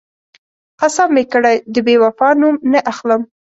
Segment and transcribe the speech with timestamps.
[0.81, 3.21] قسم مې کړی، د بېوفا نوم نه اخلم.